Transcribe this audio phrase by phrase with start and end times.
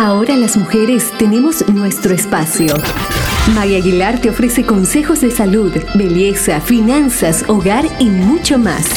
[0.00, 2.72] Ahora las mujeres tenemos nuestro espacio.
[3.52, 8.90] Maya Aguilar te ofrece consejos de salud, belleza, finanzas, hogar y mucho más.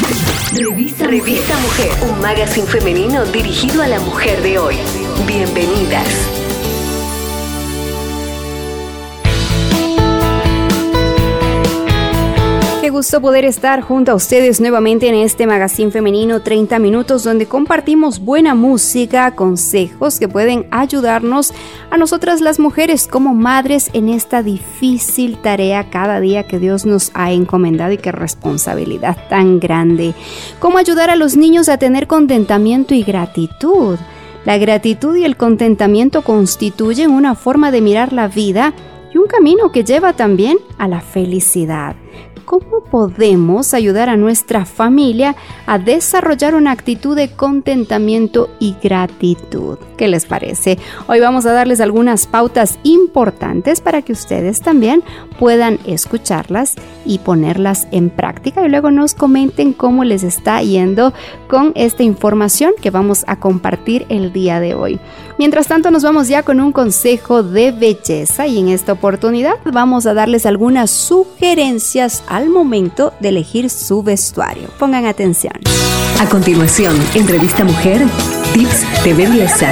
[0.54, 4.76] Revista, Revista Mujer, un magazine femenino dirigido a la mujer de hoy.
[5.26, 6.41] Bienvenidas.
[13.02, 18.20] Gusto poder estar junto a ustedes nuevamente en este magazine femenino 30 minutos donde compartimos
[18.20, 21.52] buena música, consejos que pueden ayudarnos
[21.90, 27.10] a nosotras las mujeres como madres en esta difícil tarea cada día que Dios nos
[27.16, 30.14] ha encomendado y qué responsabilidad tan grande.
[30.60, 33.98] Cómo ayudar a los niños a tener contentamiento y gratitud.
[34.46, 38.76] La gratitud y el contentamiento constituyen una forma de mirar la vida
[39.12, 41.96] y un camino que lleva también a la felicidad.
[42.52, 45.38] ¿Cómo podemos ayudar a nuestra familia
[45.68, 49.78] a desarrollar una actitud de contentamiento y gratitud?
[49.96, 50.78] ¿Qué les parece?
[51.08, 55.02] Hoy vamos a darles algunas pautas importantes para que ustedes también
[55.40, 61.14] puedan escucharlas y ponerlas en práctica y luego nos comenten cómo les está yendo
[61.48, 65.00] con esta información que vamos a compartir el día de hoy.
[65.38, 70.06] Mientras tanto nos vamos ya con un consejo de belleza y en esta oportunidad vamos
[70.06, 74.68] a darles algunas sugerencias al momento de elegir su vestuario.
[74.78, 75.54] Pongan atención.
[76.20, 78.02] A continuación, en Revista Mujer,
[78.54, 79.70] tips de belleza.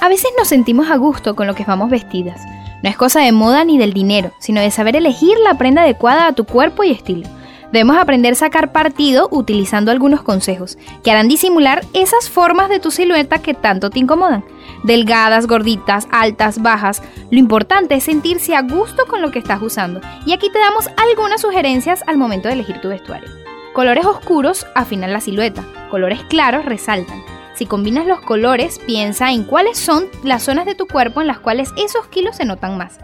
[0.00, 2.40] A veces nos sentimos a gusto con lo que vamos vestidas.
[2.82, 6.26] No es cosa de moda ni del dinero, sino de saber elegir la prenda adecuada
[6.26, 7.28] a tu cuerpo y estilo.
[7.72, 12.90] Debemos aprender a sacar partido utilizando algunos consejos que harán disimular esas formas de tu
[12.90, 14.44] silueta que tanto te incomodan.
[14.84, 17.02] Delgadas, gorditas, altas, bajas.
[17.30, 20.02] Lo importante es sentirse a gusto con lo que estás usando.
[20.26, 23.30] Y aquí te damos algunas sugerencias al momento de elegir tu vestuario.
[23.72, 27.22] Colores oscuros afinan la silueta, colores claros resaltan.
[27.54, 31.38] Si combinas los colores, piensa en cuáles son las zonas de tu cuerpo en las
[31.38, 32.98] cuales esos kilos se notan más.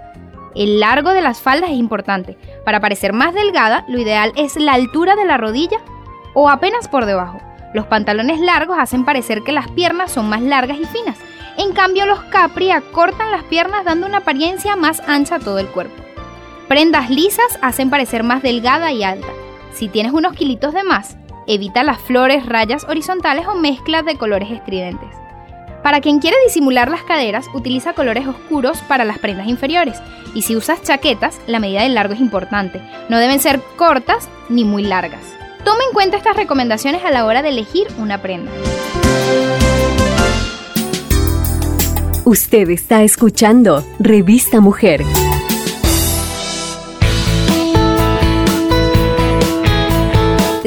[0.55, 2.37] El largo de las faldas es importante.
[2.65, 5.79] Para parecer más delgada, lo ideal es la altura de la rodilla
[6.35, 7.41] o apenas por debajo.
[7.75, 11.19] Los pantalones largos hacen parecer que las piernas son más largas y finas.
[11.59, 15.67] En cambio, los capri acortan las piernas dando una apariencia más ancha a todo el
[15.67, 16.03] cuerpo.
[16.69, 19.29] Prendas lisas hacen parecer más delgada y alta.
[19.73, 21.17] Si tienes unos kilitos de más,
[21.47, 25.09] evita las flores, rayas horizontales o mezclas de colores estridentes.
[25.89, 29.97] Para quien quiere disimular las caderas, utiliza colores oscuros para las prendas inferiores.
[30.35, 32.83] Y si usas chaquetas, la medida del largo es importante.
[33.09, 35.23] No deben ser cortas ni muy largas.
[35.65, 38.53] Toma en cuenta estas recomendaciones a la hora de elegir una prenda.
[42.27, 45.03] Usted está escuchando Revista Mujer.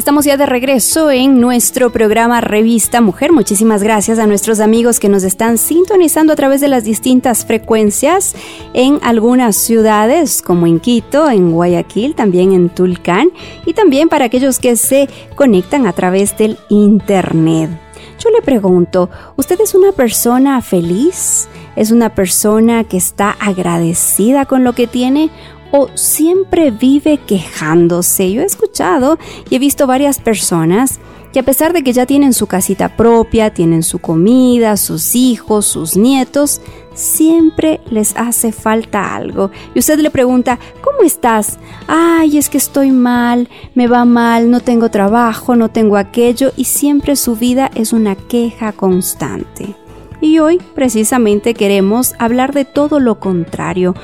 [0.01, 3.31] Estamos ya de regreso en nuestro programa Revista Mujer.
[3.31, 8.33] Muchísimas gracias a nuestros amigos que nos están sintonizando a través de las distintas frecuencias
[8.73, 13.29] en algunas ciudades como en Quito, en Guayaquil, también en Tulcán
[13.63, 17.69] y también para aquellos que se conectan a través del Internet.
[18.17, 21.47] Yo le pregunto, ¿usted es una persona feliz?
[21.75, 25.29] ¿Es una persona que está agradecida con lo que tiene?
[25.71, 28.31] O siempre vive quejándose.
[28.31, 29.17] Yo he escuchado
[29.49, 30.99] y he visto varias personas
[31.31, 35.65] que a pesar de que ya tienen su casita propia, tienen su comida, sus hijos,
[35.65, 36.61] sus nietos,
[36.93, 39.49] siempre les hace falta algo.
[39.73, 41.57] Y usted le pregunta, ¿cómo estás?
[41.87, 46.65] Ay, es que estoy mal, me va mal, no tengo trabajo, no tengo aquello, y
[46.65, 49.75] siempre su vida es una queja constante.
[50.19, 53.95] Y hoy precisamente queremos hablar de todo lo contrario,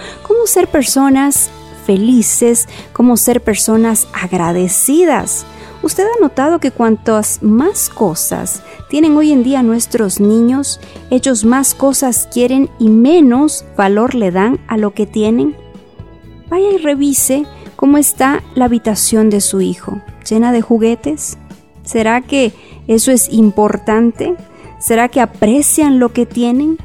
[0.48, 1.52] ser personas
[1.86, 5.46] felices, cómo ser personas agradecidas.
[5.84, 10.82] ¿Usted ha notado que cuantas más cosas tienen hoy en día nuestros niños,
[11.12, 15.56] ellos más cosas quieren y menos valor le dan a lo que tienen?
[16.50, 21.38] Vaya y revise cómo está la habitación de su hijo, llena de juguetes.
[21.84, 22.54] ¿Será que
[22.88, 24.36] eso es importante?
[24.80, 26.78] ¿Será que aprecian lo que tienen?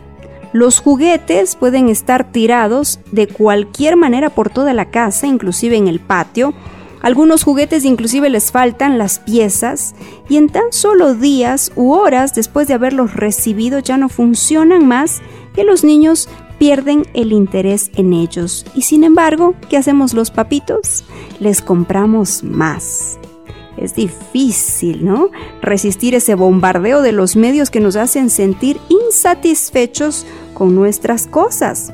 [0.52, 5.98] Los juguetes pueden estar tirados de cualquier manera por toda la casa, inclusive en el
[5.98, 6.52] patio.
[7.00, 9.94] Algunos juguetes inclusive les faltan las piezas
[10.28, 15.20] y en tan solo días u horas después de haberlos recibido ya no funcionan más
[15.56, 16.28] y los niños
[16.58, 18.64] pierden el interés en ellos.
[18.74, 21.04] Y sin embargo, ¿qué hacemos los papitos?
[21.40, 23.18] Les compramos más.
[23.76, 25.30] Es difícil, ¿no?
[25.60, 31.92] Resistir ese bombardeo de los medios que nos hacen sentir insatisfechos con nuestras cosas.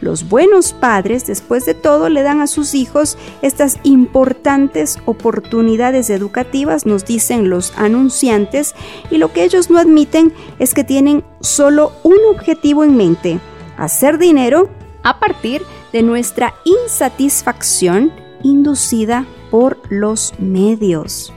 [0.00, 6.86] Los buenos padres, después de todo, le dan a sus hijos estas importantes oportunidades educativas,
[6.86, 8.74] nos dicen los anunciantes,
[9.10, 13.40] y lo que ellos no admiten es que tienen solo un objetivo en mente,
[13.76, 14.68] hacer dinero
[15.02, 15.62] a partir
[15.92, 18.12] de nuestra insatisfacción
[18.42, 21.32] inducida por los medios.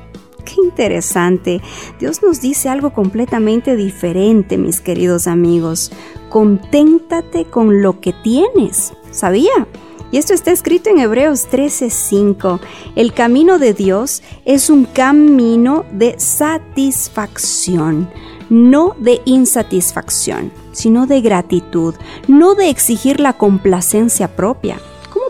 [0.46, 1.62] Qué interesante.
[2.00, 5.92] Dios nos dice algo completamente diferente, mis queridos amigos.
[6.30, 8.94] Conténtate con lo que tienes.
[9.12, 9.68] ¿Sabía?
[10.12, 12.60] Y esto está escrito en Hebreos 13:5.
[12.96, 18.10] El camino de Dios es un camino de satisfacción,
[18.50, 21.96] no de insatisfacción, sino de gratitud,
[22.28, 24.80] no de exigir la complacencia propia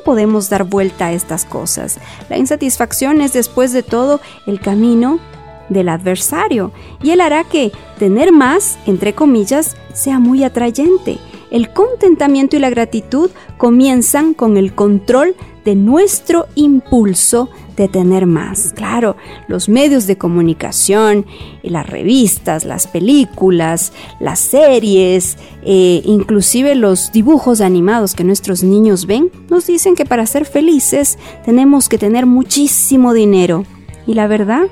[0.04, 2.00] podemos dar vuelta a estas cosas?
[2.30, 5.20] La insatisfacción es después de todo el camino
[5.70, 6.72] del adversario
[7.02, 11.18] y él hará que tener más, entre comillas, sea muy atrayente.
[11.50, 15.36] El contentamiento y la gratitud comienzan con el control
[15.66, 18.74] de nuestro impulso de tener más.
[18.76, 19.16] Claro,
[19.48, 21.26] los medios de comunicación,
[21.64, 29.32] las revistas, las películas, las series, eh, inclusive los dibujos animados que nuestros niños ven,
[29.50, 33.66] nos dicen que para ser felices tenemos que tener muchísimo dinero.
[34.08, 34.64] Y la verdad,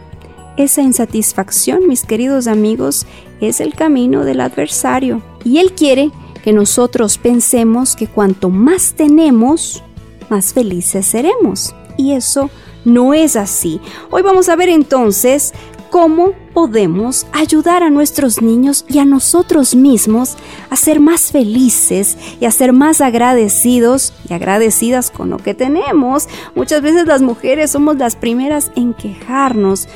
[0.58, 3.06] esa insatisfacción, mis queridos amigos,
[3.40, 5.22] es el camino del adversario.
[5.46, 6.12] Y él quiere
[6.44, 9.84] que nosotros pensemos que cuanto más tenemos,
[10.30, 11.76] más felices seremos.
[11.98, 12.50] Y eso
[12.86, 13.82] no es así.
[14.10, 15.54] Hoy vamos a ver entonces
[15.90, 20.38] cómo podemos ayudar a nuestros niños y a nosotros mismos
[20.70, 26.28] a ser más felices y a ser más agradecidos y agradecidas con lo que tenemos.
[26.56, 29.88] Muchas veces las mujeres somos las primeras en quejarnos.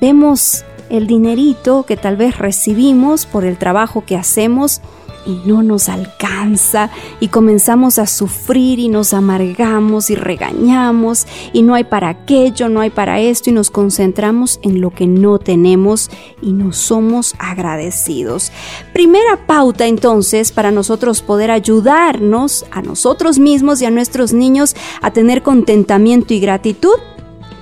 [0.00, 4.80] Vemos el dinerito que tal vez recibimos por el trabajo que hacemos
[5.26, 6.90] y no nos alcanza
[7.20, 12.80] y comenzamos a sufrir y nos amargamos y regañamos y no hay para aquello, no
[12.80, 16.10] hay para esto y nos concentramos en lo que no tenemos
[16.40, 18.52] y no somos agradecidos.
[18.92, 25.10] Primera pauta entonces para nosotros poder ayudarnos a nosotros mismos y a nuestros niños a
[25.12, 26.96] tener contentamiento y gratitud,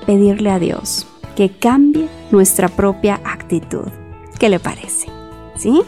[0.07, 3.89] pedirle a Dios que cambie nuestra propia actitud.
[4.39, 5.20] ¿Qué le parece?
[5.61, 5.83] ¿Sí?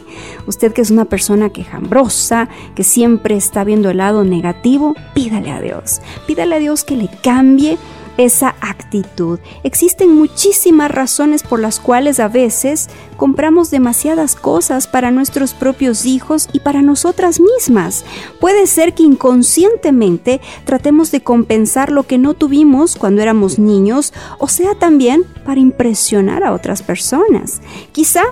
[0.47, 5.61] Usted que es una persona quejambrosa, que siempre está viendo el lado negativo, pídale a
[5.61, 6.01] Dios.
[6.27, 7.77] Pídale a Dios que le cambie
[8.17, 9.39] esa actitud.
[9.63, 16.49] Existen muchísimas razones por las cuales a veces compramos demasiadas cosas para nuestros propios hijos
[16.53, 18.05] y para nosotras mismas.
[18.39, 24.47] Puede ser que inconscientemente tratemos de compensar lo que no tuvimos cuando éramos niños o
[24.47, 27.61] sea también para impresionar a otras personas.
[27.91, 28.23] Quizá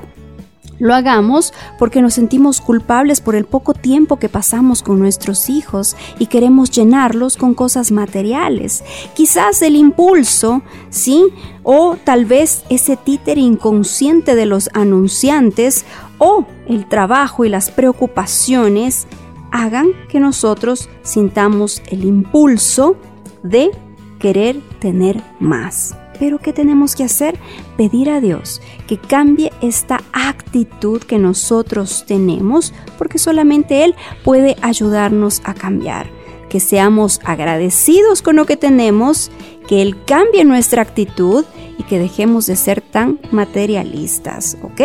[0.82, 5.96] lo hagamos porque nos sentimos culpables por el poco tiempo que pasamos con nuestros hijos
[6.18, 8.84] y queremos llenarlos con cosas materiales.
[9.14, 11.26] Quizás el impulso, ¿sí?
[11.62, 15.86] O tal vez ese títere inconsciente de los anunciantes
[16.18, 19.06] o el trabajo y las preocupaciones
[19.52, 22.96] hagan que nosotros sintamos el impulso
[23.44, 23.70] de
[24.18, 25.96] querer tener más.
[26.22, 27.36] Pero ¿qué tenemos que hacer?
[27.78, 35.42] Pedir a Dios que cambie esta actitud que nosotros tenemos, porque solamente Él puede ayudarnos
[35.46, 36.12] a cambiar.
[36.48, 39.32] Que seamos agradecidos con lo que tenemos,
[39.68, 41.44] que Él cambie nuestra actitud
[41.80, 44.82] y que dejemos de ser tan materialistas, ¿ok?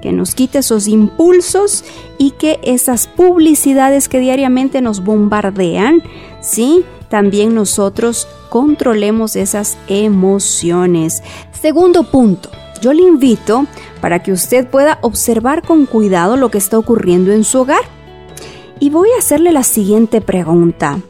[0.00, 1.84] Que nos quite esos impulsos
[2.16, 6.04] y que esas publicidades que diariamente nos bombardean,
[6.46, 6.84] ¿sí?
[7.08, 11.22] También nosotros controlemos esas emociones.
[11.52, 12.50] Segundo punto,
[12.80, 13.66] yo le invito
[14.00, 17.82] para que usted pueda observar con cuidado lo que está ocurriendo en su hogar.
[18.78, 21.00] Y voy a hacerle la siguiente pregunta.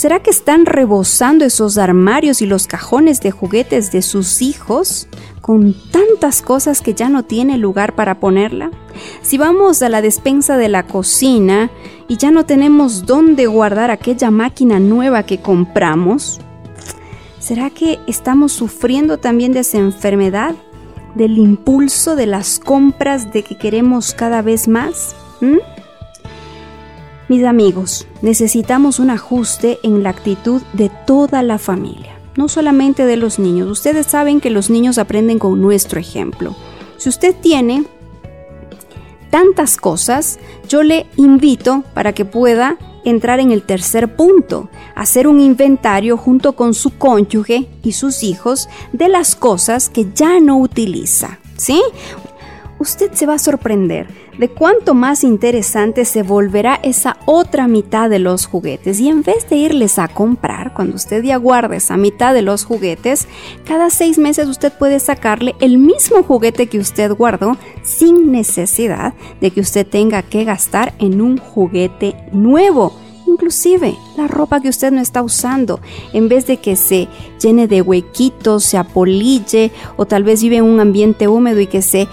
[0.00, 5.08] ¿Será que están rebosando esos armarios y los cajones de juguetes de sus hijos
[5.42, 8.70] con tantas cosas que ya no tiene lugar para ponerla?
[9.20, 11.70] Si vamos a la despensa de la cocina
[12.08, 16.40] y ya no tenemos dónde guardar aquella máquina nueva que compramos,
[17.38, 20.54] ¿Será que estamos sufriendo también de esa enfermedad?
[21.14, 25.14] ¿Del impulso de las compras de que queremos cada vez más?
[25.42, 25.58] ¿Mm?
[27.30, 33.16] Mis amigos, necesitamos un ajuste en la actitud de toda la familia, no solamente de
[33.16, 33.68] los niños.
[33.70, 36.56] Ustedes saben que los niños aprenden con nuestro ejemplo.
[36.96, 37.84] Si usted tiene
[39.30, 45.38] tantas cosas, yo le invito para que pueda entrar en el tercer punto, hacer un
[45.38, 51.38] inventario junto con su cónyuge y sus hijos de las cosas que ya no utiliza,
[51.56, 51.80] ¿sí?
[52.80, 54.08] Usted se va a sorprender
[54.38, 58.98] de cuánto más interesante se volverá esa otra mitad de los juguetes.
[58.98, 62.64] Y en vez de irles a comprar, cuando usted ya guarde esa mitad de los
[62.64, 63.28] juguetes,
[63.66, 69.50] cada seis meses usted puede sacarle el mismo juguete que usted guardó sin necesidad de
[69.50, 72.94] que usted tenga que gastar en un juguete nuevo
[73.30, 75.80] inclusive la ropa que usted no está usando,
[76.12, 77.08] en vez de que se
[77.40, 81.80] llene de huequitos, se apolille o tal vez vive en un ambiente húmedo y que
[81.80, 82.08] se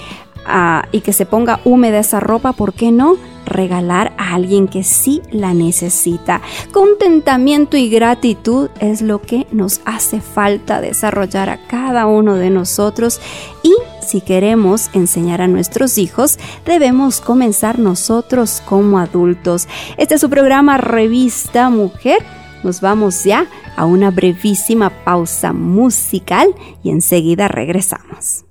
[0.91, 3.17] y que se ponga húmeda esa ropa, ¿por qué no?
[3.47, 6.41] regalar a alguien que sí la necesita.
[6.71, 13.19] Contentamiento y gratitud es lo que nos hace falta desarrollar a cada uno de nosotros
[13.63, 13.73] y
[14.05, 19.67] si queremos enseñar a nuestros hijos, debemos comenzar nosotros como adultos.
[19.97, 22.19] Este es su programa Revista Mujer.
[22.63, 28.45] Nos vamos ya a una brevísima pausa musical y enseguida regresamos.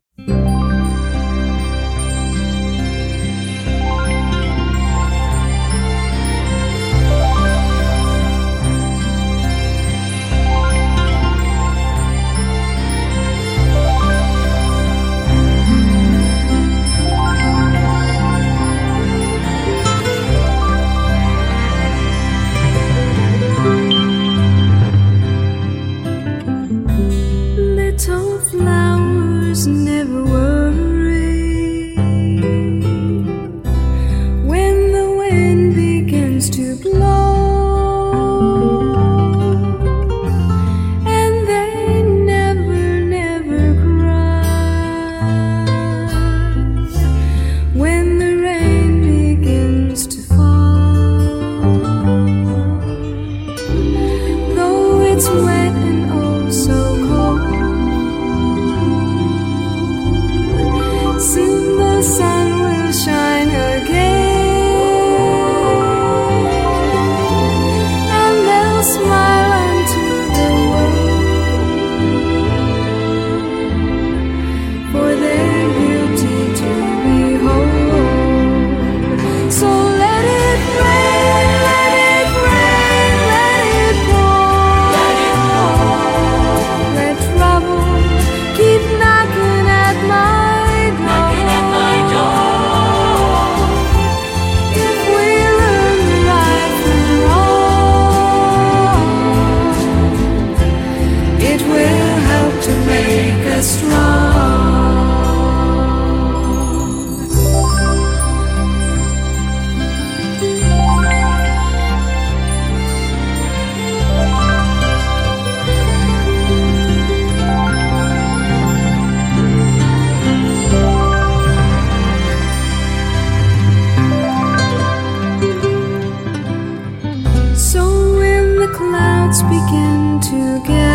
[129.42, 130.85] begin to get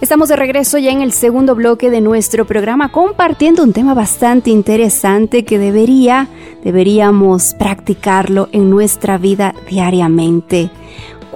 [0.00, 4.50] Estamos de regreso ya en el segundo bloque de nuestro programa compartiendo un tema bastante
[4.50, 6.28] interesante que debería,
[6.64, 10.70] deberíamos practicarlo en nuestra vida diariamente.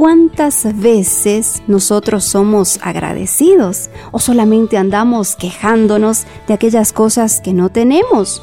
[0.01, 8.41] ¿Cuántas veces nosotros somos agradecidos o solamente andamos quejándonos de aquellas cosas que no tenemos?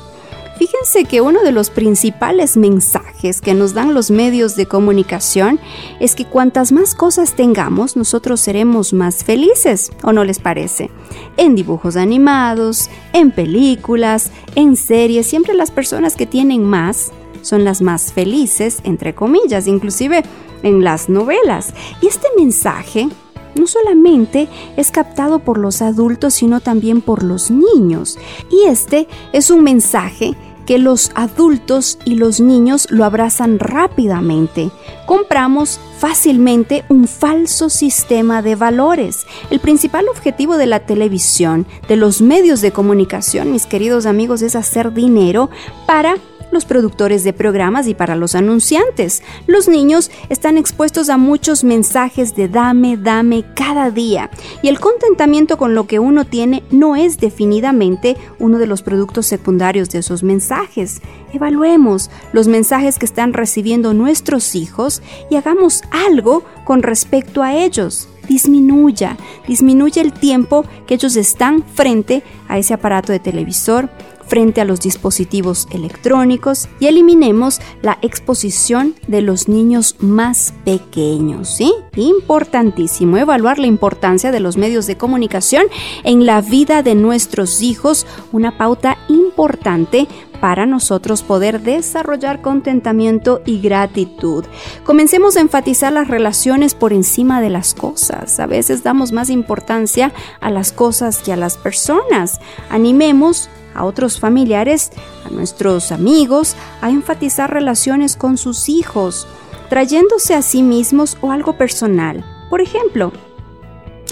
[0.60, 5.60] Fíjense que uno de los principales mensajes que nos dan los medios de comunicación
[6.00, 10.92] es que cuantas más cosas tengamos, nosotros seremos más felices, ¿o no les parece?
[11.38, 17.12] En dibujos animados, en películas, en series, siempre las personas que tienen más
[17.48, 20.24] son las más felices, entre comillas, inclusive
[20.64, 21.74] en las novelas.
[22.02, 23.10] Y este mensaje
[23.56, 28.18] no solamente es captado por los adultos, sino también por los niños.
[28.50, 30.36] Y este es un mensaje
[30.68, 34.70] que los adultos y los niños lo abrazan rápidamente.
[35.06, 39.26] Compramos fácilmente un falso sistema de valores.
[39.50, 44.58] El principal objetivo de la televisión, de los medios de comunicación, mis queridos amigos, es
[44.58, 45.50] hacer dinero
[45.88, 46.18] para
[46.52, 49.24] los productores de programas y para los anunciantes.
[49.48, 54.30] Los niños están expuestos a muchos mensajes de dame, dame cada día
[54.62, 59.26] y el contentamiento con lo que uno tiene no es definidamente uno de los productos
[59.26, 61.02] secundarios de esos mensajes.
[61.34, 68.08] Evaluemos los mensajes que están recibiendo nuestros hijos y hagamos algo con respecto a ellos
[68.28, 73.90] disminuya, disminuya el tiempo que ellos están frente a ese aparato de televisor,
[74.28, 81.50] frente a los dispositivos electrónicos y eliminemos la exposición de los niños más pequeños.
[81.50, 81.74] ¿sí?
[81.96, 85.66] Importantísimo evaluar la importancia de los medios de comunicación
[86.04, 90.08] en la vida de nuestros hijos, una pauta importante
[90.40, 94.46] para nosotros poder desarrollar contentamiento y gratitud.
[94.84, 98.40] Comencemos a enfatizar las relaciones por encima de las cosas.
[98.40, 102.40] A veces damos más importancia a las cosas que a las personas.
[102.70, 104.92] Animemos a otros familiares,
[105.26, 109.28] a nuestros amigos, a enfatizar relaciones con sus hijos,
[109.70, 112.26] trayéndose a sí mismos o algo personal.
[112.50, 113.12] Por ejemplo,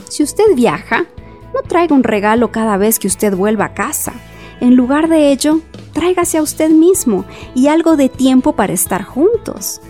[0.07, 1.05] si usted viaja,
[1.53, 4.13] no traiga un regalo cada vez que usted vuelva a casa.
[4.59, 5.61] En lugar de ello,
[5.93, 9.81] tráigase a usted mismo y algo de tiempo para estar juntos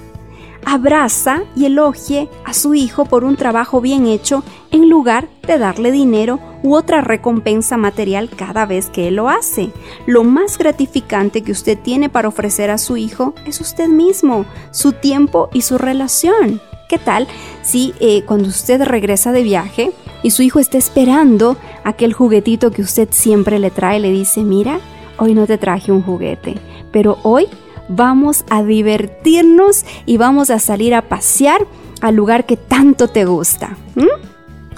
[0.66, 4.44] abraza y elogie a su hijo por un trabajo bien hecho
[4.76, 9.72] en lugar de darle dinero u otra recompensa material cada vez que él lo hace.
[10.06, 14.92] Lo más gratificante que usted tiene para ofrecer a su hijo es usted mismo, su
[14.92, 16.62] tiempo y su relación.
[16.90, 17.28] ¿Qué tal
[17.64, 19.92] si eh, cuando usted regresa de viaje
[20.24, 24.80] y su hijo está esperando aquel juguetito que usted siempre le trae, le dice, mira,
[25.18, 26.56] hoy no te traje un juguete,
[26.92, 27.48] pero hoy
[27.88, 31.66] vamos a divertirnos y vamos a salir a pasear
[32.02, 33.78] al lugar que tanto te gusta.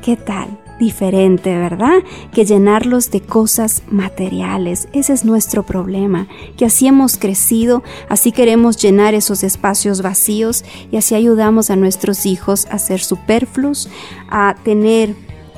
[0.08, 0.58] ¿Qué tal?
[0.80, 1.98] Diferente, ¿verdad?
[2.32, 4.88] Que llenarlos de cosas materiales.
[4.93, 10.96] Ese es nuestro problema, que así hemos crecido, así queremos llenar esos espacios vacíos y
[10.96, 13.89] así ayudamos a nuestros hijos a ser superfluos,
[14.30, 15.13] a tener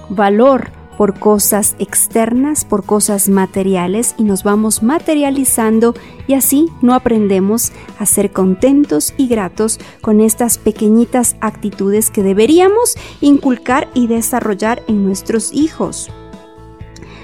[0.10, 5.94] valor por cosas externas, por cosas materiales y nos vamos materializando
[6.28, 12.98] y así no aprendemos a ser contentos y gratos con estas pequeñitas actitudes que deberíamos
[13.22, 16.10] inculcar y desarrollar en nuestros hijos.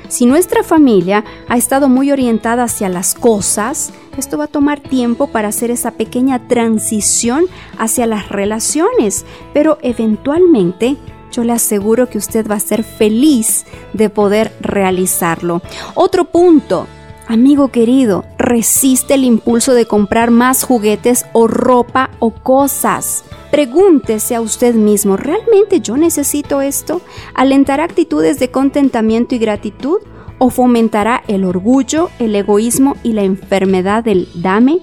[0.07, 5.27] Si nuestra familia ha estado muy orientada hacia las cosas, esto va a tomar tiempo
[5.27, 7.43] para hacer esa pequeña transición
[7.77, 10.95] hacia las relaciones, pero eventualmente
[11.35, 15.61] yo le aseguro que usted va a ser feliz de poder realizarlo.
[15.95, 16.87] Otro punto,
[17.27, 23.23] Amigo querido, resiste el impulso de comprar más juguetes o ropa o cosas.
[23.49, 27.01] Pregúntese a usted mismo, ¿realmente yo necesito esto?
[27.33, 30.01] ¿Alentará actitudes de contentamiento y gratitud?
[30.37, 34.81] ¿O fomentará el orgullo, el egoísmo y la enfermedad del dame?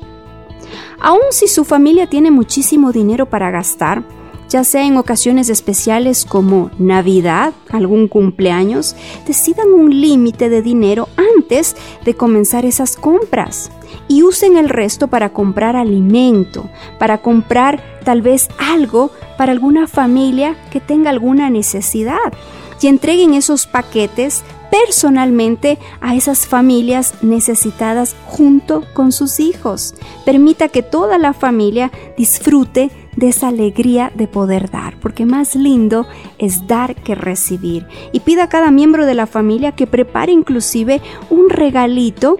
[0.98, 4.02] Aun si su familia tiene muchísimo dinero para gastar,
[4.52, 8.94] ya sea en ocasiones especiales como Navidad, algún cumpleaños,
[9.26, 13.70] decidan un límite de dinero antes de comenzar esas compras
[14.08, 20.54] y usen el resto para comprar alimento, para comprar tal vez algo para alguna familia
[20.70, 22.18] que tenga alguna necesidad
[22.82, 29.94] y entreguen esos paquetes personalmente a esas familias necesitadas junto con sus hijos.
[30.24, 32.90] Permita que toda la familia disfrute
[33.22, 36.08] de esa alegría de poder dar, porque más lindo
[36.38, 37.86] es dar que recibir.
[38.10, 42.36] Y pida a cada miembro de la familia que prepare inclusive un regalito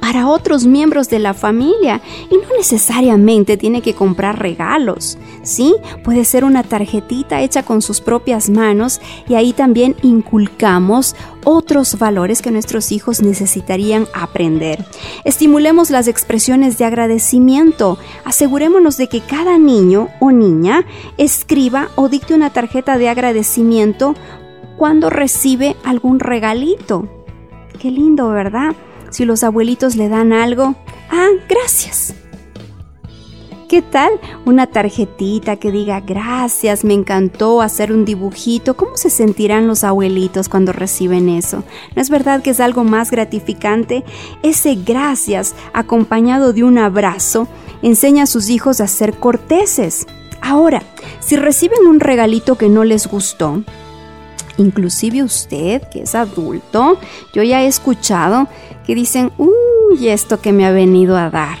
[0.00, 5.74] para otros miembros de la familia y no necesariamente tiene que comprar regalos, ¿sí?
[6.02, 12.42] Puede ser una tarjetita hecha con sus propias manos y ahí también inculcamos otros valores
[12.42, 14.84] que nuestros hijos necesitarían aprender.
[15.24, 17.98] Estimulemos las expresiones de agradecimiento.
[18.24, 20.86] Asegurémonos de que cada niño o niña
[21.18, 24.14] escriba o dicte una tarjeta de agradecimiento
[24.76, 27.06] cuando recibe algún regalito.
[27.78, 28.74] Qué lindo, ¿verdad?
[29.10, 30.74] Si los abuelitos le dan algo,
[31.10, 32.14] ah, gracias.
[33.70, 34.10] ¿Qué tal
[34.46, 38.76] una tarjetita que diga gracias, me encantó hacer un dibujito?
[38.76, 41.62] ¿Cómo se sentirán los abuelitos cuando reciben eso?
[41.94, 44.02] ¿No es verdad que es algo más gratificante?
[44.42, 47.46] Ese gracias acompañado de un abrazo
[47.80, 50.08] enseña a sus hijos a ser corteses.
[50.40, 50.82] Ahora,
[51.20, 53.62] si reciben un regalito que no les gustó,
[54.60, 56.98] inclusive usted que es adulto,
[57.34, 58.48] yo ya he escuchado
[58.86, 61.58] que dicen, uy, esto que me ha venido a dar,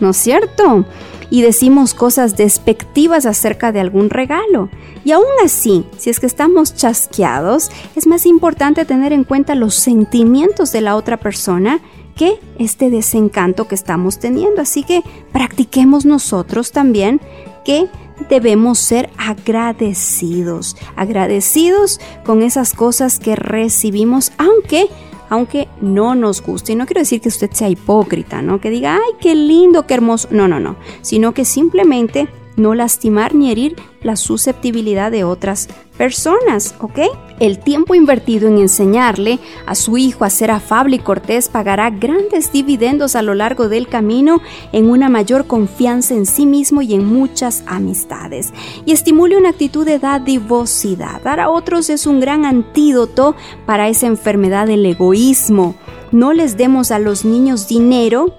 [0.00, 0.84] ¿no es cierto?
[1.28, 4.68] Y decimos cosas despectivas acerca de algún regalo.
[5.04, 9.74] Y aún así, si es que estamos chasqueados, es más importante tener en cuenta los
[9.74, 11.80] sentimientos de la otra persona
[12.14, 14.62] que este desencanto que estamos teniendo.
[14.62, 17.20] Así que practiquemos nosotros también
[17.64, 17.88] que
[18.28, 24.88] debemos ser agradecidos, agradecidos con esas cosas que recibimos, aunque
[25.28, 26.72] aunque no nos guste.
[26.72, 28.60] Y no quiero decir que usted sea hipócrita, ¿no?
[28.60, 30.28] Que diga, ay, qué lindo, qué hermoso.
[30.30, 30.76] No, no, no.
[31.02, 36.98] Sino que simplemente no lastimar ni herir la susceptibilidad de otras personas, ¿ok?
[37.38, 42.52] El tiempo invertido en enseñarle a su hijo a ser afable y cortés pagará grandes
[42.52, 44.40] dividendos a lo largo del camino
[44.72, 48.52] en una mayor confianza en sí mismo y en muchas amistades.
[48.84, 51.22] Y estimule una actitud de dadivosidad.
[51.22, 55.74] Dar a otros es un gran antídoto para esa enfermedad del egoísmo.
[56.12, 58.34] No les demos a los niños dinero,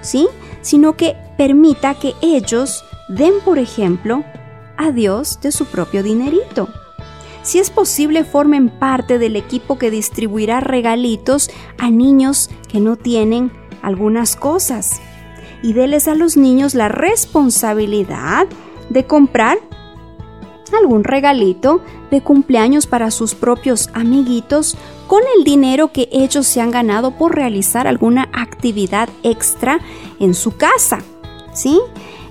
[0.00, 0.28] ¿sí?
[0.62, 4.24] Sino que permita que ellos den, por ejemplo,
[4.76, 6.68] a Dios de su propio dinerito.
[7.42, 13.52] Si es posible, formen parte del equipo que distribuirá regalitos a niños que no tienen
[13.82, 15.00] algunas cosas.
[15.62, 18.46] Y déles a los niños la responsabilidad
[18.90, 19.58] de comprar
[20.74, 26.70] algún regalito de cumpleaños para sus propios amiguitos con el dinero que ellos se han
[26.72, 29.78] ganado por realizar alguna actividad extra
[30.18, 30.98] en su casa.
[31.52, 31.80] ¿Sí?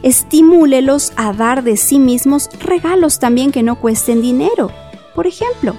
[0.06, 4.70] Estimúlelos a dar de sí mismos regalos también que no cuesten dinero.
[5.16, 5.74] Por ejemplo,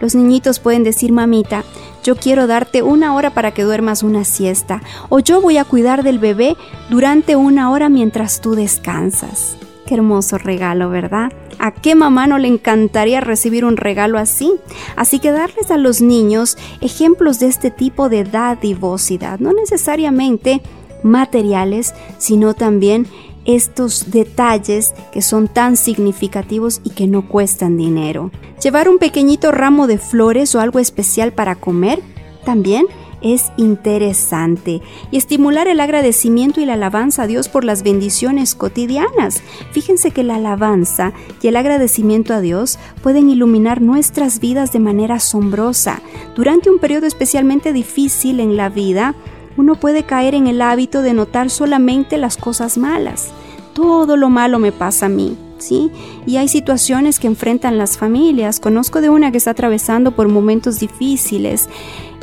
[0.00, 1.62] los niñitos pueden decir, mamita,
[2.02, 6.02] yo quiero darte una hora para que duermas una siesta, o yo voy a cuidar
[6.02, 6.56] del bebé
[6.88, 9.56] durante una hora mientras tú descansas.
[9.86, 11.32] Qué hermoso regalo, ¿verdad?
[11.60, 14.52] ¿A qué mamá no le encantaría recibir un regalo así?
[14.96, 20.60] Así que darles a los niños ejemplos de este tipo de dadivosidad, no necesariamente
[21.02, 23.06] materiales, sino también
[23.44, 28.30] estos detalles que son tan significativos y que no cuestan dinero.
[28.62, 32.00] Llevar un pequeñito ramo de flores o algo especial para comer
[32.44, 32.86] también
[33.22, 39.42] es interesante y estimular el agradecimiento y la alabanza a Dios por las bendiciones cotidianas.
[39.72, 45.16] Fíjense que la alabanza y el agradecimiento a Dios pueden iluminar nuestras vidas de manera
[45.16, 46.00] asombrosa.
[46.34, 49.14] Durante un periodo especialmente difícil en la vida,
[49.60, 53.28] uno puede caer en el hábito de notar solamente las cosas malas.
[53.74, 55.90] Todo lo malo me pasa a mí, ¿sí?
[56.26, 58.58] Y hay situaciones que enfrentan las familias.
[58.58, 61.68] Conozco de una que está atravesando por momentos difíciles.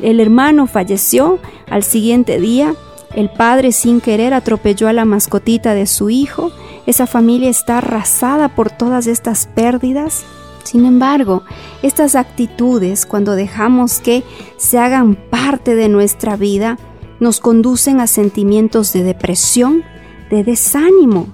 [0.01, 1.37] El hermano falleció
[1.69, 2.73] al siguiente día.
[3.13, 6.51] El padre sin querer atropelló a la mascotita de su hijo.
[6.87, 10.25] Esa familia está arrasada por todas estas pérdidas.
[10.63, 11.43] Sin embargo,
[11.83, 14.23] estas actitudes, cuando dejamos que
[14.57, 16.77] se hagan parte de nuestra vida,
[17.19, 19.83] nos conducen a sentimientos de depresión,
[20.29, 21.27] de desánimo.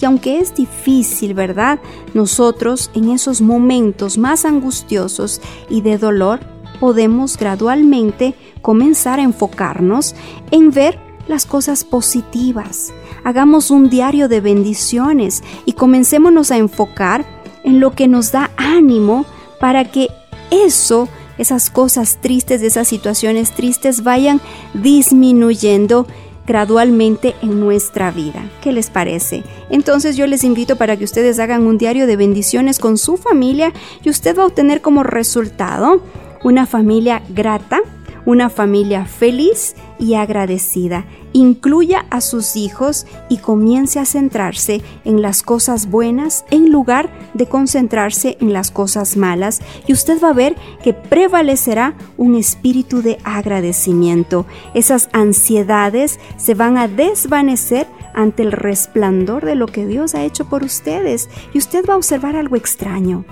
[0.00, 1.80] Y aunque es difícil, ¿verdad?
[2.14, 6.40] Nosotros en esos momentos más angustiosos y de dolor
[6.80, 10.14] podemos gradualmente comenzar a enfocarnos
[10.50, 12.92] en ver las cosas positivas.
[13.24, 17.24] Hagamos un diario de bendiciones y comencémonos a enfocar
[17.64, 19.24] en lo que nos da ánimo
[19.58, 20.08] para que
[20.50, 24.40] eso esas cosas tristes, esas situaciones tristes vayan
[24.74, 26.06] disminuyendo
[26.46, 28.44] gradualmente en nuestra vida.
[28.62, 29.42] ¿Qué les parece?
[29.68, 33.72] Entonces yo les invito para que ustedes hagan un diario de bendiciones con su familia
[34.02, 36.00] y usted va a obtener como resultado
[36.44, 37.80] una familia grata,
[38.26, 41.06] una familia feliz y agradecida.
[41.32, 47.46] Incluya a sus hijos y comience a centrarse en las cosas buenas en lugar de
[47.46, 53.18] concentrarse en las cosas malas y usted va a ver que prevalecerá un espíritu de
[53.24, 54.46] agradecimiento.
[54.74, 60.46] Esas ansiedades se van a desvanecer ante el resplandor de lo que Dios ha hecho
[60.46, 63.24] por ustedes y usted va a observar algo extraño.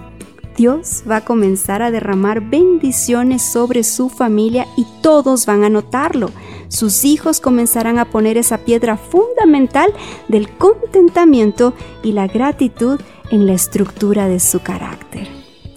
[0.56, 6.30] Dios va a comenzar a derramar bendiciones sobre su familia y todos van a notarlo.
[6.68, 9.92] Sus hijos comenzarán a poner esa piedra fundamental
[10.28, 15.28] del contentamiento y la gratitud en la estructura de su carácter.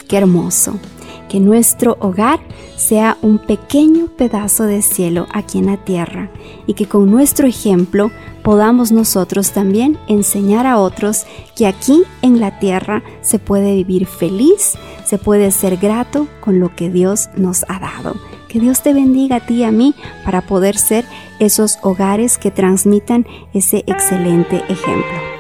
[0.08, 0.80] Qué hermoso
[1.28, 2.40] que nuestro hogar
[2.76, 6.30] sea un pequeño pedazo de cielo aquí en la tierra
[6.66, 8.12] y que con nuestro ejemplo
[8.44, 14.78] podamos nosotros también enseñar a otros que aquí en la tierra se puede vivir feliz,
[15.06, 18.16] se puede ser grato con lo que Dios nos ha dado.
[18.48, 21.04] Que Dios te bendiga a ti y a mí para poder ser
[21.40, 25.37] esos hogares que transmitan ese excelente ejemplo.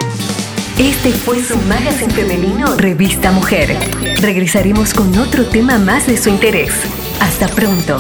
[0.80, 3.76] Este fue su magazine femenino Revista Mujer.
[4.22, 6.72] Regresaremos con otro tema más de su interés.
[7.20, 8.00] Hasta pronto.